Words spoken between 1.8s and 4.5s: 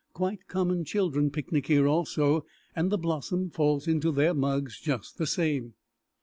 also, and the blossom falls into their